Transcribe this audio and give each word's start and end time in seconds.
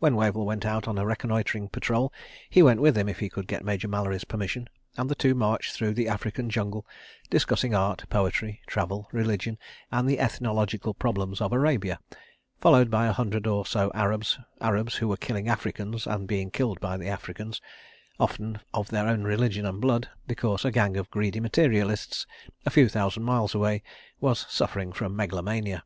When 0.00 0.16
Wavell 0.16 0.44
went 0.44 0.66
out 0.66 0.86
on 0.86 0.98
a 0.98 1.06
reconnoitring 1.06 1.70
patrol, 1.70 2.12
he 2.50 2.62
went 2.62 2.82
with 2.82 2.94
him 2.94 3.08
if 3.08 3.20
he 3.20 3.30
could 3.30 3.48
get 3.48 3.64
Major 3.64 3.88
Mallery's 3.88 4.22
permission, 4.24 4.68
and 4.98 5.08
the 5.08 5.14
two 5.14 5.34
marched 5.34 5.72
through 5.72 5.94
the 5.94 6.08
African 6.08 6.50
jungle 6.50 6.86
discussing 7.30 7.74
art, 7.74 8.04
poetry, 8.10 8.60
travel, 8.66 9.08
religion, 9.12 9.56
and 9.90 10.06
the 10.06 10.18
ethnological 10.20 10.92
problems 10.92 11.40
of 11.40 11.54
Arabia—followed 11.54 12.90
by 12.90 13.06
a 13.06 13.14
hundred 13.14 13.46
or 13.46 13.64
so 13.64 13.90
Arabs—Arabs 13.94 14.96
who 14.96 15.08
were 15.08 15.16
killing 15.16 15.48
Africans 15.48 16.06
and 16.06 16.28
being 16.28 16.50
killed 16.50 16.78
by 16.78 17.02
Africans, 17.06 17.62
often 18.20 18.60
of 18.74 18.88
their 18.90 19.08
own 19.08 19.22
religion 19.22 19.64
and 19.64 19.80
blood, 19.80 20.10
because 20.26 20.66
a 20.66 20.70
gang 20.70 20.98
of 20.98 21.10
greedy 21.10 21.40
materialists, 21.40 22.26
a 22.66 22.70
few 22.70 22.90
thousand 22.90 23.22
miles 23.22 23.54
away, 23.54 23.82
was 24.20 24.44
suffering 24.50 24.92
from 24.92 25.16
megalomania. 25.16 25.82